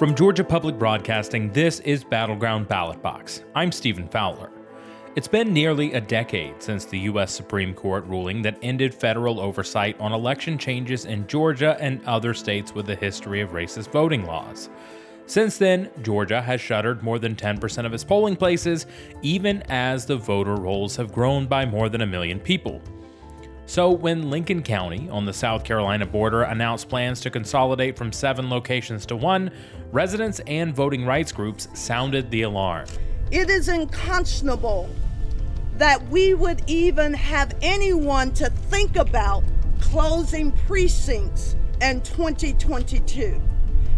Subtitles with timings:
[0.00, 3.44] From Georgia Public Broadcasting, this is Battleground Ballot Box.
[3.54, 4.50] I'm Stephen Fowler.
[5.14, 7.34] It's been nearly a decade since the U.S.
[7.34, 12.74] Supreme Court ruling that ended federal oversight on election changes in Georgia and other states
[12.74, 14.70] with a history of racist voting laws.
[15.26, 18.86] Since then, Georgia has shuttered more than 10% of its polling places,
[19.20, 22.80] even as the voter rolls have grown by more than a million people.
[23.70, 28.50] So, when Lincoln County on the South Carolina border announced plans to consolidate from seven
[28.50, 29.52] locations to one,
[29.92, 32.88] residents and voting rights groups sounded the alarm.
[33.30, 34.90] It is unconscionable
[35.76, 39.44] that we would even have anyone to think about
[39.80, 43.40] closing precincts in 2022.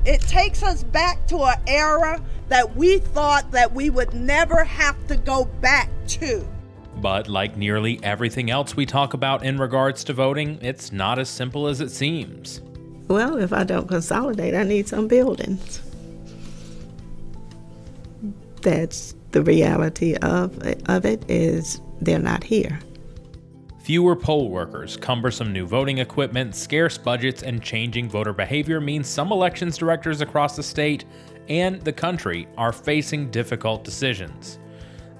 [0.04, 5.06] It takes us back to an era that we thought that we would never have
[5.06, 6.46] to go back to.
[7.02, 11.28] But like nearly everything else we talk about in regards to voting, it's not as
[11.28, 12.62] simple as it seems.
[13.08, 15.82] Well, if I don't consolidate, I need some buildings.
[18.62, 20.56] That's the reality of,
[20.88, 22.78] of it is they're not here.
[23.82, 29.32] Fewer poll workers, cumbersome new voting equipment, scarce budgets, and changing voter behavior means some
[29.32, 31.04] elections directors across the state
[31.48, 34.60] and the country are facing difficult decisions.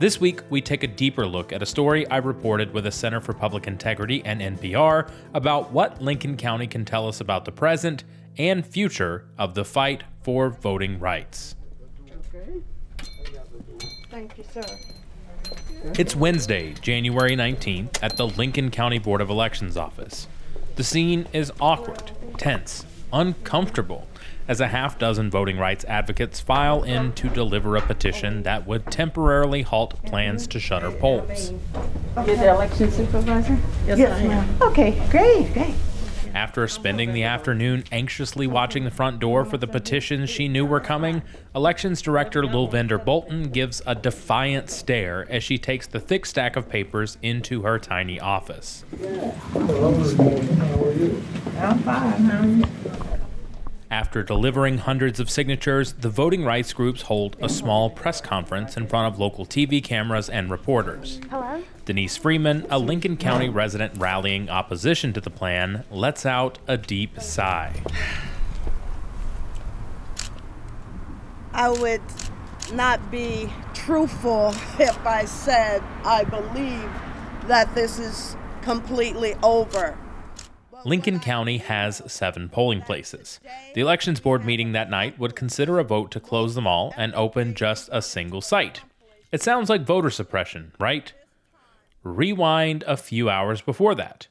[0.03, 3.21] This week, we take a deeper look at a story I reported with the Center
[3.21, 8.03] for Public Integrity and NPR about what Lincoln County can tell us about the present
[8.37, 11.55] and future of the fight for voting rights.
[12.35, 12.63] Okay.
[14.11, 14.65] Thank you, sir.
[15.97, 20.27] It's Wednesday, January 19th, at the Lincoln County Board of Elections office.
[20.75, 24.09] The scene is awkward, tense, uncomfortable
[24.53, 28.85] as a half dozen voting rights advocates file in to deliver a petition that would
[28.93, 31.55] temporarily halt plans to shutter polls.
[32.17, 33.59] You're the election supervisor?
[33.87, 34.47] Yes, ma'am.
[34.61, 35.75] Okay, great, great.
[36.35, 40.81] After spending the afternoon anxiously watching the front door for the petitions she knew were
[40.81, 41.23] coming,
[41.55, 46.69] Elections Director Lilvender Bolton gives a defiant stare as she takes the thick stack of
[46.69, 48.85] papers into her tiny office.
[49.01, 49.33] I'm.
[50.59, 51.23] How are you?
[53.93, 58.87] After delivering hundreds of signatures, the voting rights groups hold a small press conference in
[58.87, 61.21] front of local TV cameras and reporters.
[61.29, 61.63] Hello?
[61.85, 67.21] Denise Freeman, a Lincoln County resident rallying opposition to the plan, lets out a deep
[67.21, 67.83] sigh.
[71.53, 72.01] I would
[72.73, 76.89] not be truthful if I said I believe
[77.47, 79.99] that this is completely over.
[80.85, 83.39] Lincoln County has seven polling places.
[83.75, 87.15] The elections board meeting that night would consider a vote to close them all and
[87.15, 88.81] open just a single site.
[89.31, 91.13] It sounds like voter suppression, right?
[92.03, 94.27] Rewind a few hours before that.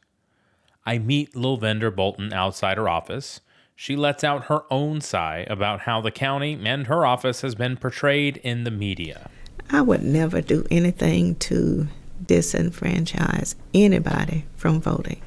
[0.86, 3.40] I meet Lil Lilvender Bolton outside her office.
[3.76, 7.78] She lets out her own sigh about how the county and her office has been
[7.78, 9.30] portrayed in the media.
[9.70, 11.88] I would never do anything to
[12.26, 15.22] disenfranchise anybody from voting.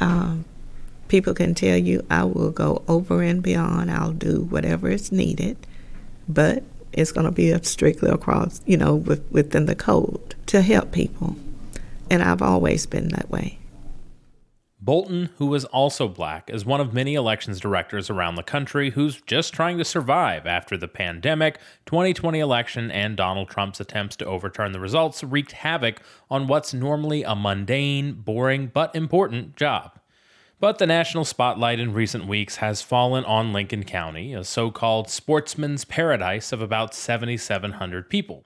[0.00, 0.44] Um,
[1.08, 3.90] people can tell you I will go over and beyond.
[3.90, 5.56] I'll do whatever is needed,
[6.28, 6.62] but
[6.92, 11.36] it's going to be strictly across, you know, with, within the code to help people.
[12.10, 13.58] And I've always been that way.
[14.86, 19.20] Bolton, who is also black, is one of many elections directors around the country who's
[19.20, 24.70] just trying to survive after the pandemic, 2020 election, and Donald Trump's attempts to overturn
[24.70, 29.98] the results wreaked havoc on what's normally a mundane, boring, but important job.
[30.60, 35.10] But the national spotlight in recent weeks has fallen on Lincoln County, a so called
[35.10, 38.44] sportsman's paradise of about 7,700 people.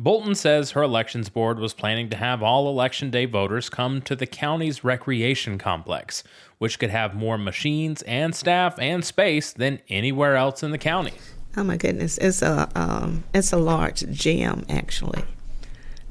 [0.00, 4.14] Bolton says her elections board was planning to have all election day voters come to
[4.14, 6.22] the county's recreation complex,
[6.58, 11.14] which could have more machines and staff and space than anywhere else in the county.
[11.56, 15.24] Oh my goodness, it's a um, it's a large gym actually,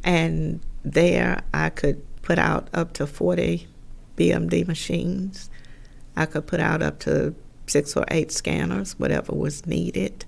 [0.03, 3.67] and there I could put out up to forty
[4.17, 5.49] BMD machines.
[6.17, 7.35] I could put out up to
[7.67, 10.25] six or eight scanners, whatever was needed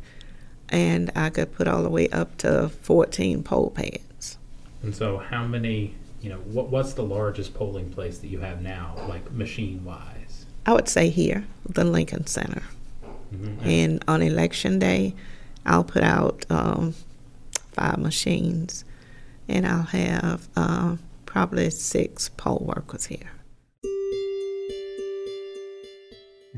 [0.70, 4.38] and I could put all the way up to 14 poll pads.
[4.82, 8.62] And so, how many, you know, what, what's the largest polling place that you have
[8.62, 10.46] now, like machine wise?
[10.66, 12.64] I would say here, the Lincoln Center.
[13.34, 13.68] Mm-hmm.
[13.68, 15.14] And on election day,
[15.66, 16.96] I'll put out um,
[17.72, 18.86] five machines,
[19.48, 20.96] and I'll have uh,
[21.26, 23.32] probably six poll workers here.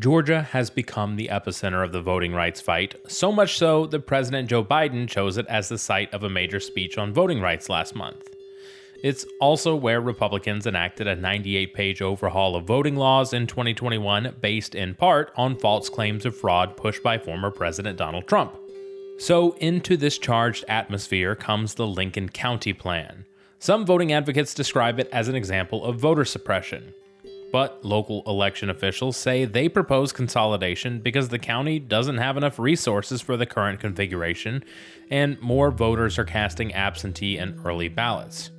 [0.01, 4.50] Georgia has become the epicenter of the voting rights fight, so much so that President
[4.50, 7.94] Joe Biden chose it as the site of a major speech on voting rights last
[7.94, 8.27] month.
[9.03, 14.74] It's also where Republicans enacted a 98 page overhaul of voting laws in 2021 based
[14.74, 18.57] in part on false claims of fraud pushed by former President Donald Trump.
[19.19, 23.25] So, into this charged atmosphere comes the Lincoln County Plan.
[23.59, 26.95] Some voting advocates describe it as an example of voter suppression.
[27.51, 33.21] But local election officials say they propose consolidation because the county doesn't have enough resources
[33.21, 34.63] for the current configuration,
[35.09, 38.51] and more voters are casting absentee and early ballots.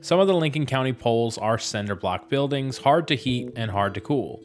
[0.00, 3.94] Some of the Lincoln County polls are cinder block buildings, hard to heat and hard
[3.94, 4.42] to cool.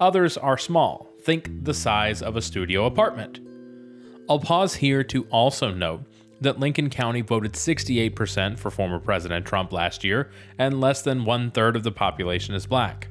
[0.00, 3.38] Others are small, think the size of a studio apartment.
[4.28, 6.02] I'll pause here to also note
[6.40, 11.50] that Lincoln County voted 68% for former President Trump last year, and less than one
[11.50, 13.08] third of the population is black.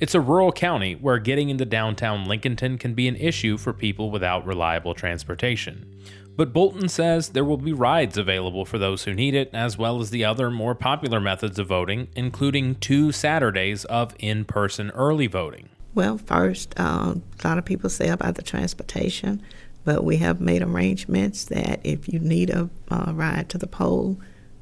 [0.00, 4.10] It's a rural county where getting into downtown Lincolnton can be an issue for people
[4.10, 5.92] without reliable transportation.
[6.36, 10.00] But Bolton says there will be rides available for those who need it, as well
[10.00, 15.26] as the other more popular methods of voting, including two Saturdays of in person early
[15.26, 15.68] voting.
[15.96, 19.42] Well, first, uh, a lot of people say about the transportation.
[19.84, 24.18] But we have made arrangements that if you need a ride to the poll,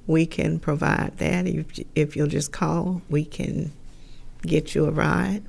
[0.07, 1.47] we can provide that.
[1.47, 3.73] If, if you'll just call, we can
[4.43, 5.43] get you a ride.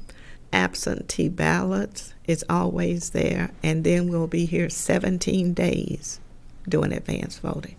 [0.51, 6.19] Absentee ballots is always there, and then we'll be here 17 days
[6.67, 7.75] doing advance voting.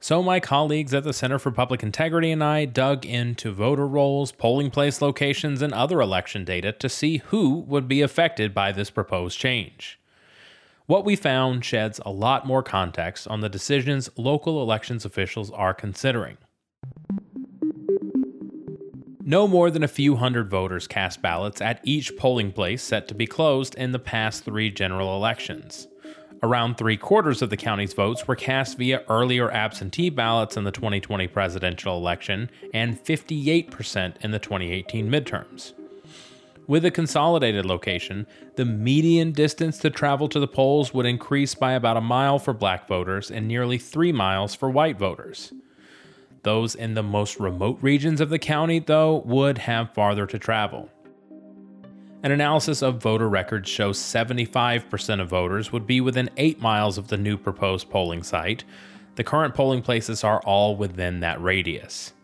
[0.00, 4.32] So, my colleagues at the Center for Public Integrity and I dug into voter rolls,
[4.32, 8.90] polling place locations, and other election data to see who would be affected by this
[8.90, 9.98] proposed change.
[10.86, 15.72] What we found sheds a lot more context on the decisions local elections officials are
[15.72, 16.36] considering.
[19.22, 23.14] No more than a few hundred voters cast ballots at each polling place set to
[23.14, 25.88] be closed in the past three general elections.
[26.42, 30.70] Around three quarters of the county's votes were cast via earlier absentee ballots in the
[30.70, 35.72] 2020 presidential election and 58% in the 2018 midterms.
[36.66, 38.26] With a consolidated location,
[38.56, 42.54] the median distance to travel to the polls would increase by about a mile for
[42.54, 45.52] black voters and nearly three miles for white voters.
[46.42, 50.88] Those in the most remote regions of the county, though, would have farther to travel.
[52.22, 57.08] An analysis of voter records shows 75% of voters would be within 8 miles of
[57.08, 58.64] the new proposed polling site.
[59.16, 62.14] The current polling places are all within that radius.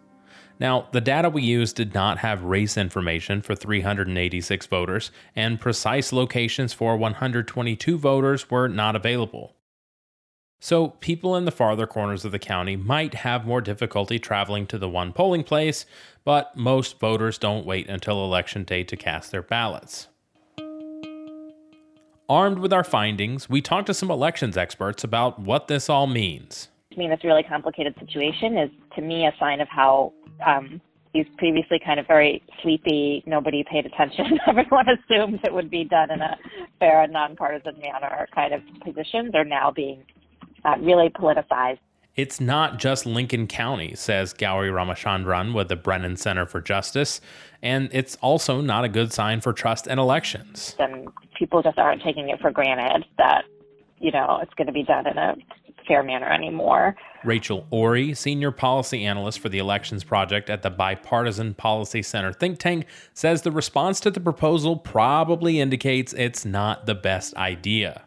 [0.61, 6.13] Now, the data we used did not have race information for 386 voters, and precise
[6.13, 9.57] locations for 122 voters were not available.
[10.63, 14.77] So, people in the farther corners of the county might have more difficulty traveling to
[14.77, 15.87] the one polling place,
[16.23, 20.09] but most voters don't wait until election day to cast their ballots.
[22.29, 26.69] Armed with our findings, we talked to some elections experts about what this all means.
[26.93, 30.13] I mean, this really complicated situation is, to me, a sign of how
[30.45, 30.81] um,
[31.15, 36.11] these previously kind of very sleepy, nobody paid attention, everyone assumed it would be done
[36.11, 36.37] in a
[36.79, 40.03] fair and nonpartisan manner kind of positions are now being
[40.65, 41.79] uh, really politicized.
[42.17, 47.21] It's not just Lincoln County, says Gowri Ramachandran with the Brennan Center for Justice,
[47.63, 50.75] and it's also not a good sign for trust in elections.
[50.81, 51.09] And
[51.39, 53.45] people just aren't taking it for granted that,
[54.01, 55.37] you know, it's going to be done in a
[55.87, 56.97] fair manner anymore.
[57.25, 62.59] Rachel Orey, Senior Policy Analyst for the Elections Project at the Bipartisan Policy Center think
[62.59, 68.05] tank, says the response to the proposal probably indicates it's not the best idea.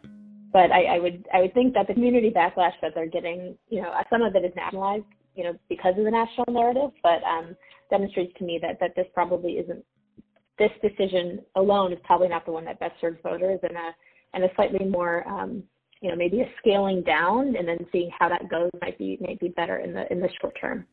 [0.51, 3.81] But I, I would I would think that the community backlash that they're getting, you
[3.81, 7.55] know, some of it is nationalized, you know, because of the national narrative, but um,
[7.89, 9.83] demonstrates to me that that this probably isn't
[10.59, 13.95] this decision alone is probably not the one that best serves voters, and a
[14.33, 15.63] and a slightly more um,
[16.03, 19.39] you know maybe a scaling down and then seeing how that goes might be might
[19.39, 20.85] be better in the in the short term.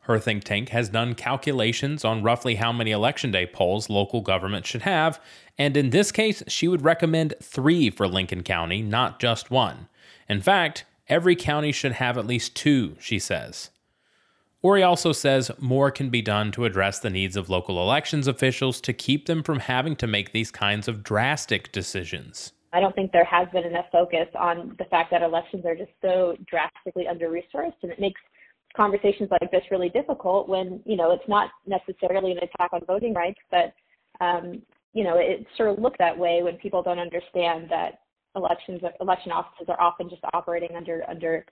[0.00, 4.66] Her think tank has done calculations on roughly how many election day polls local government
[4.66, 5.20] should have,
[5.58, 9.88] and in this case, she would recommend three for Lincoln County, not just one.
[10.28, 13.70] In fact, every county should have at least two, she says.
[14.62, 18.80] Orey also says more can be done to address the needs of local elections officials
[18.82, 22.52] to keep them from having to make these kinds of drastic decisions.
[22.72, 25.90] I don't think there has been enough focus on the fact that elections are just
[26.02, 28.20] so drastically under resourced, and it makes
[28.76, 33.14] conversations like this really difficult when you know it's not necessarily an attack on voting
[33.14, 33.72] rights, but
[34.24, 34.62] um,
[34.92, 38.00] you know it sort of looks that way when people don't understand that
[38.36, 41.44] elections election offices are often just operating under under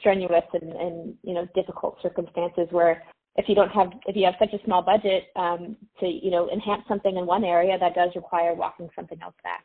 [0.00, 3.02] strenuous and, and you know difficult circumstances where
[3.36, 6.50] if you don't have if you have such a small budget um, to you know
[6.50, 9.64] enhance something in one area that does require walking something else back.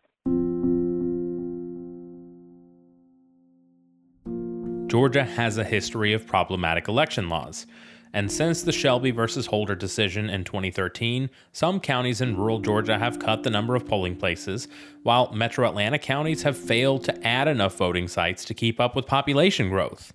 [4.90, 7.68] Georgia has a history of problematic election laws.
[8.12, 13.20] And since the Shelby versus Holder decision in 2013, some counties in rural Georgia have
[13.20, 14.68] cut the number of polling places,
[15.04, 19.06] while metro Atlanta counties have failed to add enough voting sites to keep up with
[19.06, 20.12] population growth.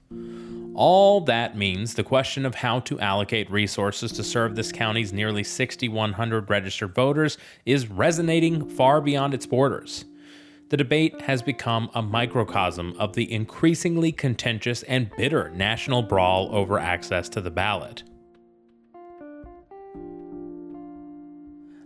[0.74, 5.44] All that means the question of how to allocate resources to serve this county's nearly
[5.44, 10.04] 6,100 registered voters is resonating far beyond its borders
[10.70, 16.78] the debate has become a microcosm of the increasingly contentious and bitter national brawl over
[16.78, 18.02] access to the ballot.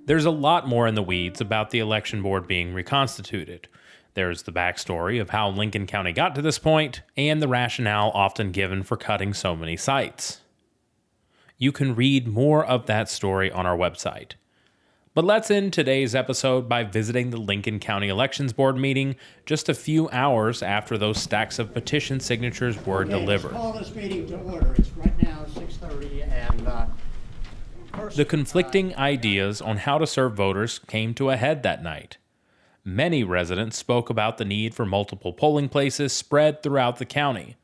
[0.06, 3.68] There's a lot more in the weeds about the election board being reconstituted.
[4.14, 8.50] There's the backstory of how Lincoln County got to this point, and the rationale often
[8.50, 10.40] given for cutting so many sites.
[11.58, 14.32] You can read more of that story on our website,
[15.18, 19.74] but let's end today's episode by visiting the Lincoln County Elections Board meeting just a
[19.74, 23.50] few hours after those stacks of petition signatures were okay, delivered.
[23.50, 24.72] Call this meeting to order.
[24.78, 26.68] It's right now 6:30 and.
[26.68, 26.86] Uh,
[28.14, 32.18] the conflicting ideas on how to serve voters came to a head that night.
[32.84, 37.56] Many residents spoke about the need for multiple polling places spread throughout the county.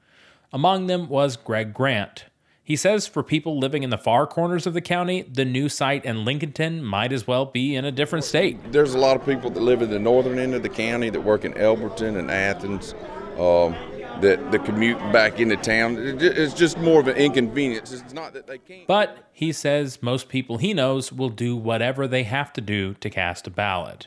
[0.52, 2.24] Among them was Greg Grant,
[2.64, 6.04] he says for people living in the far corners of the county, the new site
[6.06, 8.72] in Lincolnton might as well be in a different state.
[8.72, 11.20] There's a lot of people that live in the northern end of the county that
[11.20, 12.94] work in Elberton and Athens.
[13.38, 13.76] Um,
[14.20, 17.92] that the commute back into town it's just more of an inconvenience.
[17.92, 18.86] It's not that they can't.
[18.86, 23.10] But he says most people he knows will do whatever they have to do to
[23.10, 24.06] cast a ballot.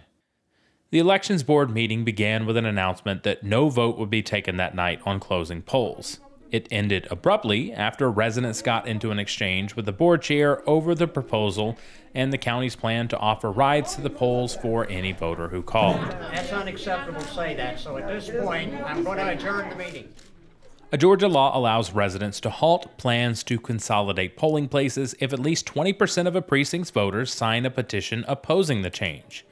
[0.91, 4.73] The elections board meeting began with an announcement that no vote would be taken that
[4.73, 6.21] night on closing polls.
[6.51, 11.07] It ended abruptly after residents got into an exchange with the board chair over the
[11.07, 11.77] proposal
[12.15, 15.99] and the county's plan to offer rides to the polls for any voter who called.
[16.01, 20.13] That's unacceptable to say that, so at this point, I'm going to adjourn the meeting.
[20.89, 25.65] A Georgia law allows residents to halt plans to consolidate polling places if at least
[25.65, 29.45] 20% of a precinct's voters sign a petition opposing the change.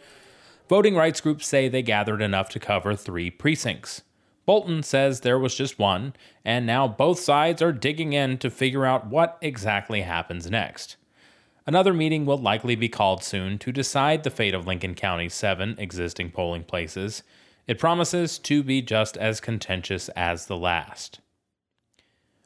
[0.70, 4.04] Voting rights groups say they gathered enough to cover three precincts.
[4.46, 8.86] Bolton says there was just one, and now both sides are digging in to figure
[8.86, 10.98] out what exactly happens next.
[11.68, 15.76] Another meeting will likely be called soon to decide the fate of Lincoln County's seven
[15.80, 17.24] existing polling places.
[17.66, 21.20] It promises to be just as contentious as the last.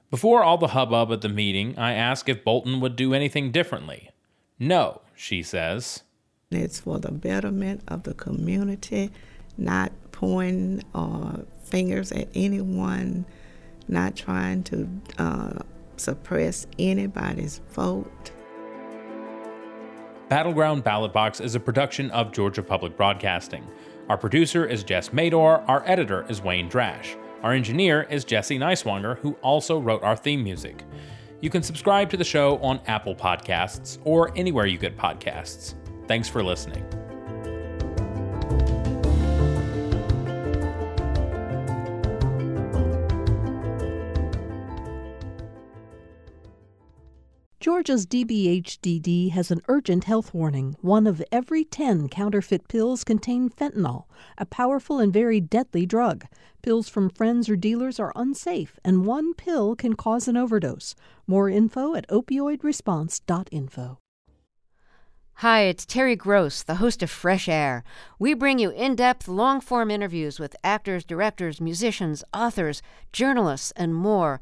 [0.10, 4.10] Before all the hubbub at the meeting, I ask if Bolton would do anything differently.
[4.58, 6.04] No, she says.
[6.50, 9.12] It's for the betterment of the community,
[9.58, 13.26] not pointing or fingers at anyone,
[13.88, 15.54] not trying to uh,
[15.96, 18.32] suppress anybody's vote.
[20.28, 23.66] Battleground Ballot Box is a production of Georgia Public Broadcasting.
[24.10, 27.16] Our producer is Jess Mador, our editor is Wayne Drash.
[27.42, 30.84] Our engineer is Jesse Neiswanger, who also wrote our theme music.
[31.40, 35.76] You can subscribe to the show on Apple Podcasts or anywhere you get podcasts.
[36.08, 36.84] Thanks for listening.
[47.70, 50.76] Georgia's DBHDD has an urgent health warning.
[50.82, 54.06] One of every 10 counterfeit pills contain fentanyl,
[54.40, 56.26] a powerful and very deadly drug.
[56.64, 60.96] Pills from friends or dealers are unsafe, and one pill can cause an overdose.
[61.28, 64.00] More info at opioidresponse.info.
[65.36, 67.84] Hi, it's Terry Gross, the host of Fresh Air.
[68.18, 72.82] We bring you in depth, long form interviews with actors, directors, musicians, authors,
[73.14, 74.42] journalists, and more.